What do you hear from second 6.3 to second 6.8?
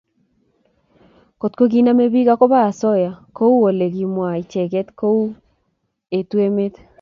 emet